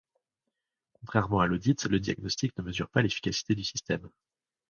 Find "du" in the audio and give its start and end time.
3.53-3.63